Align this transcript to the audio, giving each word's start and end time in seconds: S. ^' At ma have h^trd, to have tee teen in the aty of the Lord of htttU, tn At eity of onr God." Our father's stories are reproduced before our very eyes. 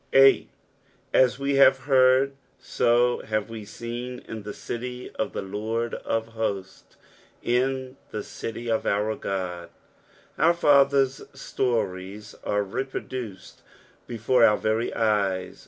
S. 0.11 0.33
^' 0.33 0.47
At 1.13 1.39
ma 1.39 1.45
have 1.63 1.81
h^trd, 1.81 2.31
to 2.77 3.19
have 3.27 3.49
tee 3.49 3.65
teen 3.67 4.17
in 4.27 4.41
the 4.41 4.49
aty 4.49 5.11
of 5.11 5.33
the 5.33 5.43
Lord 5.43 5.93
of 5.93 6.29
htttU, 6.29 6.81
tn 7.45 7.95
At 8.11 8.21
eity 8.23 8.67
of 8.75 8.81
onr 8.81 9.19
God." 9.21 9.69
Our 10.39 10.55
father's 10.55 11.21
stories 11.35 12.33
are 12.43 12.63
reproduced 12.63 13.61
before 14.07 14.43
our 14.43 14.57
very 14.57 14.91
eyes. 14.91 15.59